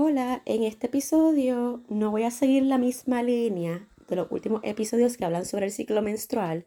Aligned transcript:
Hola, 0.00 0.42
en 0.44 0.62
este 0.62 0.86
episodio 0.86 1.82
no 1.88 2.12
voy 2.12 2.22
a 2.22 2.30
seguir 2.30 2.62
la 2.62 2.78
misma 2.78 3.24
línea 3.24 3.88
de 4.06 4.14
los 4.14 4.30
últimos 4.30 4.60
episodios 4.62 5.16
que 5.16 5.24
hablan 5.24 5.44
sobre 5.44 5.66
el 5.66 5.72
ciclo 5.72 6.02
menstrual, 6.02 6.66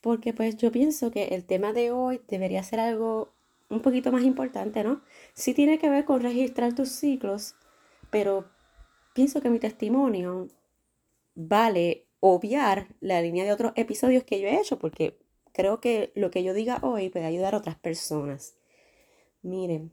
porque 0.00 0.32
pues 0.32 0.56
yo 0.56 0.72
pienso 0.72 1.10
que 1.10 1.24
el 1.24 1.44
tema 1.44 1.74
de 1.74 1.90
hoy 1.90 2.22
debería 2.26 2.62
ser 2.62 2.80
algo 2.80 3.34
un 3.68 3.82
poquito 3.82 4.10
más 4.12 4.22
importante, 4.22 4.82
¿no? 4.82 5.02
Sí 5.34 5.52
tiene 5.52 5.78
que 5.78 5.90
ver 5.90 6.06
con 6.06 6.22
registrar 6.22 6.74
tus 6.74 6.88
ciclos, 6.88 7.54
pero 8.08 8.48
pienso 9.12 9.42
que 9.42 9.50
mi 9.50 9.58
testimonio 9.58 10.48
vale 11.34 12.06
obviar 12.20 12.88
la 13.00 13.20
línea 13.20 13.44
de 13.44 13.52
otros 13.52 13.72
episodios 13.76 14.24
que 14.24 14.40
yo 14.40 14.48
he 14.48 14.58
hecho, 14.58 14.78
porque 14.78 15.18
creo 15.52 15.82
que 15.82 16.12
lo 16.14 16.30
que 16.30 16.42
yo 16.42 16.54
diga 16.54 16.78
hoy 16.80 17.10
puede 17.10 17.26
ayudar 17.26 17.54
a 17.54 17.58
otras 17.58 17.76
personas. 17.76 18.54
Miren, 19.42 19.92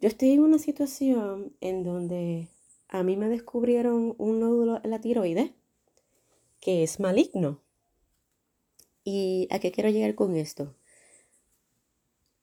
yo 0.00 0.08
estoy 0.08 0.32
en 0.32 0.40
una 0.40 0.58
situación 0.58 1.54
en 1.60 1.84
donde 1.84 2.48
a 2.88 3.02
mí 3.02 3.16
me 3.16 3.28
descubrieron 3.28 4.14
un 4.16 4.40
nódulo 4.40 4.80
en 4.82 4.90
la 4.90 5.00
tiroides 5.00 5.50
que 6.58 6.82
es 6.82 7.00
maligno. 7.00 7.60
¿Y 9.04 9.46
a 9.50 9.58
qué 9.58 9.72
quiero 9.72 9.90
llegar 9.90 10.14
con 10.14 10.36
esto? 10.36 10.74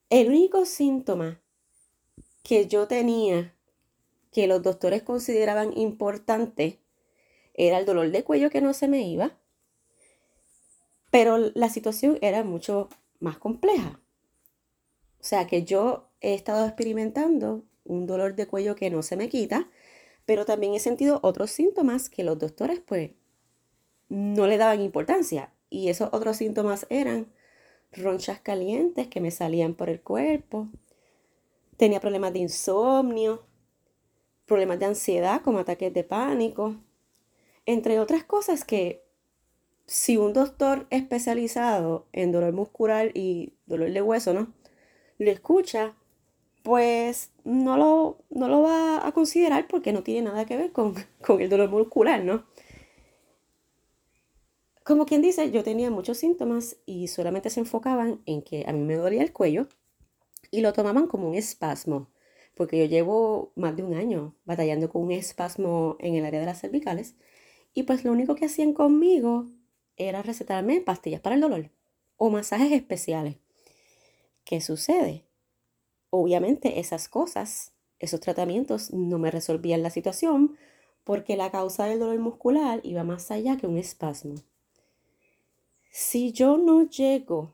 El 0.10 0.30
único 0.30 0.66
síntoma 0.66 1.42
que 2.44 2.68
yo 2.68 2.88
tenía 2.88 3.54
que 4.32 4.48
los 4.48 4.62
doctores 4.62 5.02
consideraban 5.02 5.76
importante 5.78 6.80
era 7.56 7.80
el 7.80 7.86
dolor 7.86 8.12
de 8.12 8.24
cuello 8.24 8.52
que 8.52 8.62
no 8.62 8.74
se 8.74 8.88
me 8.88 9.08
iba, 9.08 9.36
pero 11.10 11.38
la 11.38 11.70
situación 11.70 12.20
era 12.22 12.44
mucho 12.44 12.90
más 13.20 13.40
compleja. 13.40 14.00
O 15.20 15.24
sea 15.24 15.48
que 15.48 15.64
yo 15.64 16.07
he 16.22 16.34
estado 16.34 16.66
experimentando 16.66 17.64
un 17.84 18.06
dolor 18.06 18.36
de 18.36 18.48
cuello 18.48 18.76
que 18.76 18.90
no 18.90 19.02
se 19.02 19.16
me 19.16 19.30
quita, 19.30 19.70
pero 20.26 20.46
también 20.46 20.74
he 20.74 20.80
sentido 20.80 21.20
otros 21.24 21.52
síntomas 21.52 22.10
que 22.10 22.24
los 22.24 22.38
doctores 22.38 22.80
pues 22.80 23.12
no 24.10 24.48
le 24.48 24.58
daban 24.58 24.82
importancia. 24.82 25.54
Y 25.70 25.90
esos 25.90 26.10
otros 26.12 26.38
síntomas 26.38 26.86
eran 26.90 27.28
ronchas 27.92 28.40
calientes 28.40 29.08
que 29.08 29.22
me 29.22 29.32
salían 29.32 29.74
por 29.74 29.90
el 29.90 30.02
cuerpo, 30.02 30.70
tenía 31.78 32.00
problemas 32.00 32.34
de 32.34 32.40
insomnio, 32.40 33.44
problemas 34.46 34.80
de 34.80 34.86
ansiedad 34.86 35.42
como 35.42 35.60
ataques 35.60 35.94
de 35.94 36.04
pánico, 36.04 36.76
entre 37.66 38.00
otras 38.00 38.24
cosas 38.24 38.64
que 38.64 39.04
si 39.86 40.18
un 40.18 40.34
doctor 40.34 40.88
especializado 40.90 42.08
en 42.12 42.32
dolor 42.32 42.54
muscular 42.54 43.12
y 43.14 43.54
dolor 43.66 43.92
de 43.92 44.02
hueso, 44.02 44.34
¿no? 44.34 44.54
Lo 45.18 45.32
escucha, 45.32 45.96
pues 46.68 47.32
no 47.46 47.78
lo, 47.78 48.26
no 48.30 48.50
lo 48.50 48.62
va 48.62 49.08
a 49.08 49.14
considerar 49.14 49.70
porque 49.70 49.94
no 49.94 50.04
tiene 50.04 50.24
nada 50.24 50.46
que 50.46 50.58
ver 50.58 50.74
con, 50.74 50.96
con 51.26 51.40
el 51.40 51.50
dolor 51.50 51.70
muscular, 51.70 52.22
¿no? 52.26 52.44
Como 54.84 55.06
quien 55.06 55.22
dice, 55.22 55.50
yo 55.50 55.64
tenía 55.64 55.90
muchos 55.90 56.18
síntomas 56.18 56.76
y 56.86 57.08
solamente 57.08 57.50
se 57.50 57.62
enfocaban 57.62 58.22
en 58.26 58.42
que 58.42 58.66
a 58.68 58.74
mí 58.74 58.84
me 58.84 58.96
dolía 58.96 59.24
el 59.24 59.32
cuello 59.32 59.70
y 60.52 60.60
lo 60.60 60.74
tomaban 60.74 61.08
como 61.08 61.30
un 61.30 61.36
espasmo, 61.36 62.12
porque 62.54 62.80
yo 62.80 62.86
llevo 62.86 63.54
más 63.56 63.78
de 63.78 63.84
un 63.84 63.94
año 63.94 64.36
batallando 64.44 64.90
con 64.90 65.04
un 65.04 65.14
espasmo 65.14 65.96
en 66.00 66.16
el 66.16 66.26
área 66.26 66.42
de 66.42 66.48
las 66.48 66.60
cervicales 66.60 67.16
y 67.74 67.84
pues 67.84 68.04
lo 68.04 68.12
único 68.12 68.36
que 68.36 68.44
hacían 68.44 68.74
conmigo 68.74 69.46
era 69.96 70.22
recetarme 70.22 70.82
pastillas 70.82 71.22
para 71.22 71.36
el 71.36 71.42
dolor 71.42 71.72
o 72.18 72.30
masajes 72.30 72.74
especiales. 72.74 73.38
¿Qué 74.44 74.60
sucede? 74.60 75.27
Obviamente 76.10 76.80
esas 76.80 77.10
cosas, 77.10 77.74
esos 78.00 78.20
tratamientos 78.20 78.94
no 78.94 79.20
me 79.20 79.32
resolvían 79.32 79.84
la 79.84 79.90
situación 79.90 80.58
porque 81.04 81.38
la 81.38 81.52
causa 81.52 81.86
del 81.86 82.00
dolor 82.00 82.20
muscular 82.20 82.82
iba 82.84 83.04
más 83.04 83.32
allá 83.32 83.58
que 83.58 83.68
un 83.68 83.78
espasmo. 83.78 84.36
Si 85.90 86.32
yo 86.32 86.58
no 86.58 86.84
llego 86.84 87.54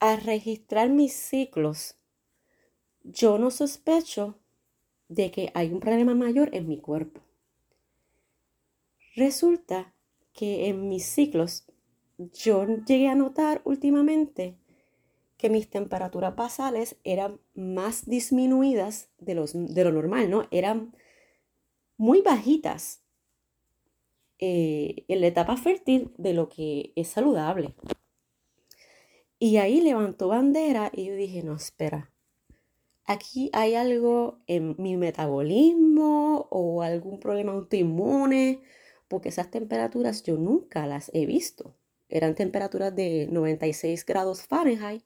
a 0.00 0.16
registrar 0.16 0.90
mis 0.90 1.14
ciclos, 1.14 1.96
yo 3.02 3.38
no 3.38 3.50
sospecho 3.50 4.38
de 5.08 5.30
que 5.30 5.50
hay 5.54 5.72
un 5.72 5.80
problema 5.80 6.14
mayor 6.14 6.54
en 6.54 6.68
mi 6.68 6.78
cuerpo. 6.78 7.20
Resulta 9.14 9.94
que 10.32 10.68
en 10.68 10.88
mis 10.88 11.06
ciclos 11.06 11.64
yo 12.18 12.66
llegué 12.84 13.08
a 13.08 13.14
notar 13.14 13.62
últimamente 13.64 14.56
mis 15.50 15.68
temperaturas 15.68 16.36
basales 16.36 16.96
eran 17.04 17.40
más 17.54 18.06
disminuidas 18.06 19.10
de, 19.18 19.34
los, 19.34 19.52
de 19.54 19.84
lo 19.84 19.92
normal, 19.92 20.30
¿no? 20.30 20.46
Eran 20.50 20.94
muy 21.96 22.22
bajitas 22.22 23.02
eh, 24.38 25.04
en 25.08 25.20
la 25.20 25.28
etapa 25.28 25.56
fértil 25.56 26.12
de 26.18 26.34
lo 26.34 26.48
que 26.48 26.92
es 26.96 27.08
saludable. 27.08 27.74
Y 29.38 29.58
ahí 29.58 29.80
levantó 29.80 30.28
bandera 30.28 30.90
y 30.92 31.06
yo 31.06 31.14
dije, 31.14 31.42
no, 31.42 31.54
espera, 31.54 32.10
aquí 33.04 33.50
hay 33.52 33.74
algo 33.74 34.38
en 34.46 34.74
mi 34.78 34.96
metabolismo 34.96 36.48
o 36.50 36.82
algún 36.82 37.20
problema 37.20 37.52
autoinmune, 37.52 38.60
porque 39.08 39.28
esas 39.28 39.50
temperaturas 39.50 40.22
yo 40.22 40.36
nunca 40.36 40.86
las 40.86 41.10
he 41.14 41.26
visto. 41.26 41.74
Eran 42.08 42.34
temperaturas 42.34 42.94
de 42.94 43.28
96 43.30 44.04
grados 44.06 44.42
Fahrenheit 44.42 45.04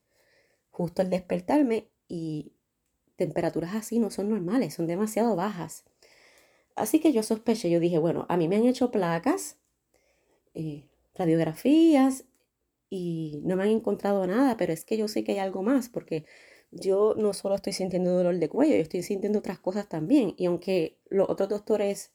justo 0.78 1.03
al 1.03 1.11
despertarme 1.11 1.89
y 2.06 2.53
temperaturas 3.16 3.75
así 3.75 3.99
no 3.99 4.11
son 4.12 4.31
normales, 4.31 4.75
son 4.75 4.87
demasiado 4.87 5.34
bajas. 5.34 5.84
Así 6.77 7.00
que 7.00 7.12
yo 7.12 7.25
sospeché, 7.25 7.69
yo 7.69 7.81
dije, 7.81 7.99
bueno, 7.99 8.27
a 8.28 8.37
mí 8.37 8.47
me 8.47 8.55
han 8.55 8.65
hecho 8.65 8.93
placas, 8.93 9.59
eh, 10.55 10.84
radiografías 11.17 12.27
y 12.88 13.41
no 13.43 13.56
me 13.56 13.65
han 13.65 13.71
encontrado 13.71 14.25
nada, 14.28 14.56
pero 14.56 14.72
es 14.72 14.84
que 14.84 14.97
yo 14.97 15.09
sé 15.09 15.25
que 15.25 15.33
hay 15.33 15.38
algo 15.38 15.65
más 15.65 15.88
porque 15.88 16.25
yo 16.71 17.17
no 17.19 17.33
solo 17.33 17.56
estoy 17.56 17.72
sintiendo 17.72 18.12
dolor 18.12 18.38
de 18.38 18.49
cuello, 18.49 18.77
yo 18.77 18.83
estoy 18.83 19.03
sintiendo 19.03 19.41
otras 19.41 19.59
cosas 19.59 19.88
también. 19.88 20.34
Y 20.37 20.47
aunque 20.47 21.00
los 21.11 21.28
otros 21.28 21.49
doctores 21.49 22.12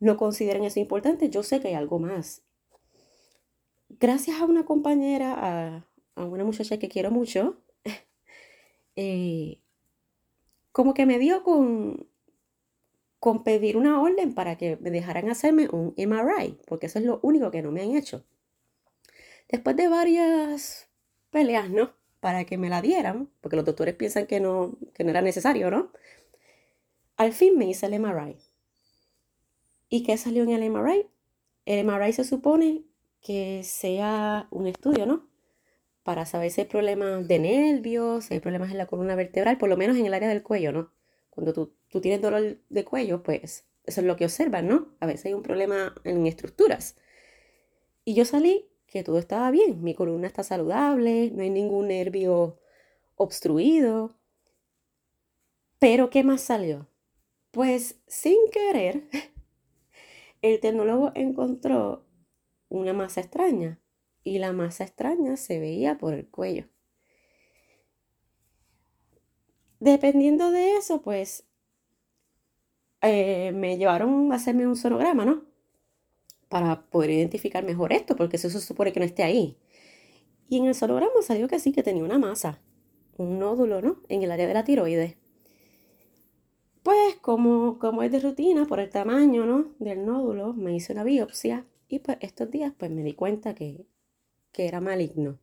no 0.00 0.16
consideren 0.16 0.64
eso 0.64 0.80
importante, 0.80 1.28
yo 1.28 1.42
sé 1.42 1.60
que 1.60 1.68
hay 1.68 1.74
algo 1.74 1.98
más. 1.98 2.40
Gracias 3.90 4.40
a 4.40 4.46
una 4.46 4.64
compañera, 4.64 5.34
a, 5.36 5.88
a 6.18 6.24
una 6.24 6.44
muchacha 6.44 6.78
que 6.78 6.88
quiero 6.88 7.10
mucho, 7.10 7.62
eh, 8.96 9.60
como 10.72 10.94
que 10.94 11.06
me 11.06 11.18
dio 11.18 11.42
con, 11.42 12.08
con 13.20 13.44
pedir 13.44 13.76
una 13.76 14.00
orden 14.00 14.34
para 14.34 14.56
que 14.56 14.76
me 14.80 14.90
dejaran 14.90 15.28
hacerme 15.30 15.68
un 15.70 15.94
MRI, 15.96 16.58
porque 16.66 16.86
eso 16.86 16.98
es 16.98 17.04
lo 17.04 17.20
único 17.22 17.50
que 17.50 17.62
no 17.62 17.72
me 17.72 17.82
han 17.82 17.96
hecho. 17.96 18.24
Después 19.48 19.76
de 19.76 19.88
varias 19.88 20.88
peleas, 21.30 21.70
¿no? 21.70 21.92
Para 22.20 22.44
que 22.44 22.58
me 22.58 22.68
la 22.68 22.82
dieran, 22.82 23.30
porque 23.40 23.56
los 23.56 23.64
doctores 23.64 23.94
piensan 23.94 24.26
que 24.26 24.40
no, 24.40 24.76
que 24.94 25.04
no 25.04 25.10
era 25.10 25.22
necesario, 25.22 25.70
¿no? 25.70 25.92
Al 27.16 27.32
fin 27.32 27.56
me 27.56 27.68
hice 27.68 27.86
el 27.86 27.98
MRI. 27.98 28.36
¿Y 29.88 30.02
qué 30.02 30.16
salió 30.18 30.42
en 30.42 30.50
el 30.50 30.70
MRI? 30.70 31.06
El 31.64 31.86
MRI 31.86 32.12
se 32.12 32.24
supone 32.24 32.84
que 33.20 33.62
sea 33.64 34.46
un 34.50 34.66
estudio, 34.66 35.06
¿no? 35.06 35.26
Para 36.08 36.24
saber 36.24 36.50
si 36.50 36.62
hay 36.62 36.66
problemas 36.66 37.28
de 37.28 37.38
nervios, 37.38 38.24
si 38.24 38.32
hay 38.32 38.40
problemas 38.40 38.70
en 38.70 38.78
la 38.78 38.86
columna 38.86 39.14
vertebral, 39.14 39.58
por 39.58 39.68
lo 39.68 39.76
menos 39.76 39.94
en 39.98 40.06
el 40.06 40.14
área 40.14 40.30
del 40.30 40.42
cuello, 40.42 40.72
¿no? 40.72 40.90
Cuando 41.28 41.52
tú, 41.52 41.74
tienes 42.00 42.22
dolor 42.22 42.56
de 42.66 42.84
cuello, 42.86 43.22
pues 43.22 43.66
eso 43.84 44.00
es 44.00 44.06
lo 44.06 44.16
que 44.16 44.24
observan, 44.24 44.68
¿no? 44.68 44.96
A 45.00 45.06
veces 45.06 45.26
hay 45.26 45.34
un 45.34 45.42
problema 45.42 45.94
en 46.04 46.26
estructuras. 46.26 46.96
Y 48.06 48.14
yo 48.14 48.24
salí 48.24 48.70
que 48.86 49.04
todo 49.04 49.18
estaba 49.18 49.50
bien, 49.50 49.82
mi 49.82 49.92
columna 49.92 50.26
está 50.26 50.42
saludable, 50.42 51.30
no 51.30 51.42
hay 51.42 51.50
ningún 51.50 51.88
nervio 51.88 52.58
obstruido. 53.16 54.16
Pero 55.78 56.08
¿qué 56.08 56.24
más 56.24 56.40
salió? 56.40 56.88
Pues 57.50 58.00
sin 58.06 58.38
querer, 58.50 59.02
el 60.40 60.58
tecnólogo 60.60 61.12
encontró 61.14 62.06
una 62.70 62.94
masa 62.94 63.20
extraña 63.20 63.78
y 64.28 64.38
la 64.38 64.52
masa 64.52 64.84
extraña 64.84 65.36
se 65.36 65.58
veía 65.58 65.96
por 65.98 66.14
el 66.14 66.28
cuello. 66.28 66.66
Dependiendo 69.80 70.50
de 70.50 70.76
eso, 70.76 71.00
pues 71.02 71.44
eh, 73.00 73.52
me 73.54 73.78
llevaron 73.78 74.32
a 74.32 74.36
hacerme 74.36 74.66
un 74.66 74.76
sonograma, 74.76 75.24
¿no? 75.24 75.44
Para 76.48 76.82
poder 76.90 77.10
identificar 77.10 77.64
mejor 77.64 77.92
esto, 77.92 78.16
porque 78.16 78.36
eso 78.36 78.50
se 78.50 78.60
supone 78.60 78.92
que 78.92 79.00
no 79.00 79.06
esté 79.06 79.22
ahí. 79.22 79.56
Y 80.48 80.58
en 80.58 80.66
el 80.66 80.74
sonograma 80.74 81.22
salió 81.22 81.48
que 81.48 81.60
sí, 81.60 81.72
que 81.72 81.82
tenía 81.82 82.04
una 82.04 82.18
masa, 82.18 82.60
un 83.16 83.38
nódulo, 83.38 83.80
¿no? 83.80 84.02
En 84.08 84.22
el 84.22 84.32
área 84.32 84.46
de 84.46 84.54
la 84.54 84.64
tiroides. 84.64 85.16
Pues 86.82 87.16
como, 87.16 87.78
como 87.78 88.02
es 88.02 88.10
de 88.12 88.20
rutina, 88.20 88.66
por 88.66 88.80
el 88.80 88.90
tamaño, 88.90 89.46
¿no? 89.46 89.74
Del 89.78 90.04
nódulo, 90.04 90.54
me 90.54 90.74
hice 90.74 90.92
una 90.92 91.04
biopsia 91.04 91.66
y 91.88 92.00
pues 92.00 92.18
estos 92.20 92.50
días 92.50 92.72
pues 92.76 92.90
me 92.90 93.02
di 93.02 93.14
cuenta 93.14 93.54
que 93.54 93.86
que 94.58 94.66
era 94.66 94.80
maligno. 94.80 95.38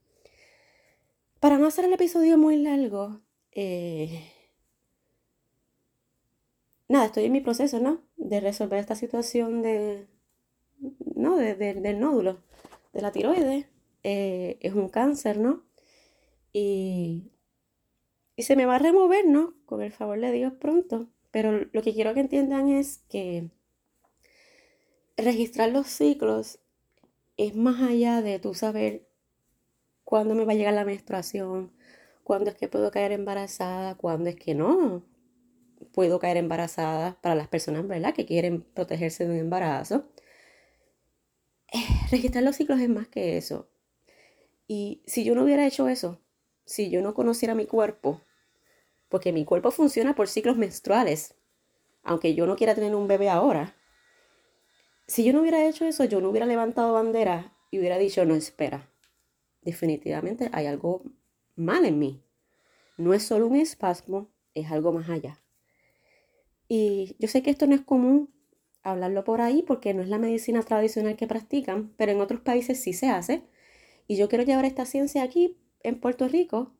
Para 1.39 1.57
no 1.57 1.67
hacer 1.67 1.85
el 1.85 1.93
episodio 1.93 2.37
muy 2.37 2.57
largo, 2.57 3.21
eh, 3.53 4.29
nada, 6.89 7.05
estoy 7.05 7.23
en 7.23 7.31
mi 7.31 7.39
proceso, 7.39 7.79
¿no? 7.79 8.01
De 8.17 8.41
resolver 8.41 8.77
esta 8.77 8.95
situación 8.95 9.61
de, 9.61 10.09
¿no? 11.15 11.37
del 11.37 11.97
nódulo 11.97 12.43
de 12.91 13.01
la 13.01 13.13
tiroides. 13.13 13.67
Eh, 14.03 14.57
es 14.59 14.73
un 14.73 14.89
cáncer, 14.89 15.37
¿no? 15.37 15.63
Y, 16.51 17.31
y 18.35 18.43
se 18.43 18.57
me 18.57 18.65
va 18.65 18.75
a 18.75 18.79
remover, 18.79 19.25
¿no? 19.25 19.53
Con 19.65 19.81
el 19.81 19.93
favor 19.93 20.19
de 20.19 20.33
Dios 20.33 20.51
pronto. 20.59 21.07
Pero 21.31 21.53
lo 21.71 21.81
que 21.81 21.93
quiero 21.93 22.13
que 22.13 22.19
entiendan 22.19 22.67
es 22.67 22.97
que 23.07 23.49
registrar 25.15 25.71
los 25.71 25.87
ciclos 25.87 26.59
es 27.37 27.55
más 27.55 27.81
allá 27.81 28.21
de 28.21 28.39
tú 28.39 28.53
saber 28.53 29.07
cuándo 30.03 30.35
me 30.35 30.45
va 30.45 30.53
a 30.53 30.55
llegar 30.55 30.73
la 30.73 30.85
menstruación, 30.85 31.71
cuándo 32.23 32.49
es 32.49 32.55
que 32.57 32.67
puedo 32.67 32.91
caer 32.91 33.11
embarazada, 33.11 33.95
cuándo 33.95 34.29
es 34.29 34.35
que 34.35 34.55
no 34.55 35.03
puedo 35.93 36.19
caer 36.19 36.37
embarazada 36.37 37.19
para 37.21 37.35
las 37.35 37.47
personas, 37.47 37.87
¿verdad? 37.87 38.13
Que 38.13 38.25
quieren 38.25 38.61
protegerse 38.61 39.25
de 39.25 39.31
un 39.31 39.37
embarazo. 39.37 40.09
Eh, 41.71 41.79
registrar 42.11 42.43
los 42.43 42.55
ciclos 42.55 42.79
es 42.79 42.89
más 42.89 43.07
que 43.07 43.37
eso. 43.37 43.69
Y 44.67 45.03
si 45.05 45.23
yo 45.23 45.35
no 45.35 45.43
hubiera 45.43 45.65
hecho 45.67 45.87
eso, 45.87 46.19
si 46.65 46.89
yo 46.89 47.01
no 47.01 47.13
conociera 47.13 47.53
mi 47.53 47.65
cuerpo, 47.65 48.21
porque 49.09 49.31
mi 49.31 49.45
cuerpo 49.45 49.71
funciona 49.71 50.15
por 50.15 50.27
ciclos 50.27 50.57
menstruales, 50.57 51.35
aunque 52.03 52.33
yo 52.35 52.47
no 52.47 52.55
quiera 52.55 52.75
tener 52.75 52.95
un 52.95 53.07
bebé 53.07 53.29
ahora, 53.29 53.74
si 55.07 55.23
yo 55.23 55.33
no 55.33 55.41
hubiera 55.41 55.65
hecho 55.67 55.85
eso, 55.85 56.03
yo 56.05 56.21
no 56.21 56.29
hubiera 56.29 56.45
levantado 56.45 56.93
bandera 56.93 57.55
y 57.71 57.79
hubiera 57.79 57.97
dicho, 57.97 58.25
no, 58.25 58.35
espera, 58.35 58.89
definitivamente 59.61 60.49
hay 60.51 60.65
algo 60.67 61.03
mal 61.55 61.85
en 61.85 61.99
mí. 61.99 62.23
No 62.97 63.13
es 63.13 63.23
solo 63.23 63.47
un 63.47 63.55
espasmo, 63.55 64.31
es 64.53 64.71
algo 64.71 64.91
más 64.93 65.09
allá. 65.09 65.41
Y 66.67 67.15
yo 67.19 67.27
sé 67.27 67.43
que 67.43 67.51
esto 67.51 67.67
no 67.67 67.75
es 67.75 67.81
común 67.81 68.33
hablarlo 68.83 69.23
por 69.23 69.41
ahí 69.41 69.63
porque 69.63 69.93
no 69.93 70.01
es 70.01 70.09
la 70.09 70.19
medicina 70.19 70.61
tradicional 70.63 71.15
que 71.15 71.27
practican, 71.27 71.93
pero 71.97 72.11
en 72.11 72.21
otros 72.21 72.41
países 72.41 72.81
sí 72.81 72.93
se 72.93 73.09
hace. 73.09 73.43
Y 74.07 74.15
yo 74.15 74.29
quiero 74.29 74.43
llevar 74.43 74.65
esta 74.65 74.85
ciencia 74.85 75.23
aquí 75.23 75.57
en 75.83 75.99
Puerto 75.99 76.27
Rico 76.27 76.73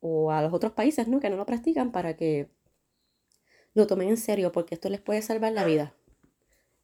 o 0.00 0.30
a 0.30 0.42
los 0.42 0.52
otros 0.52 0.72
países 0.72 1.08
¿no? 1.08 1.20
que 1.20 1.30
no 1.30 1.36
lo 1.36 1.46
practican 1.46 1.92
para 1.92 2.16
que 2.16 2.48
lo 3.74 3.86
tomen 3.86 4.08
en 4.08 4.16
serio 4.16 4.52
porque 4.52 4.74
esto 4.74 4.88
les 4.88 5.00
puede 5.00 5.22
salvar 5.22 5.52
la 5.52 5.64
vida. 5.64 5.94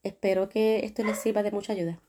Espero 0.05 0.49
que 0.49 0.85
esto 0.85 1.03
les 1.03 1.19
sirva 1.19 1.43
de 1.43 1.51
mucha 1.51 1.73
ayuda. 1.73 2.01